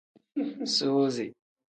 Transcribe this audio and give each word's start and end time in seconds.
Suuzi. 0.75 1.27